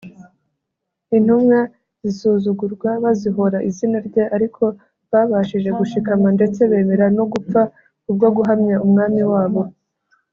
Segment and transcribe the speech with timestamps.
[1.17, 1.59] Intumwa
[2.03, 4.63] zisuzugurwa bazihora izina rye ariko
[5.11, 7.61] babashije gushikama ndetse bemera no gupfa
[8.03, 9.61] kubwo guhamya umwami wabo.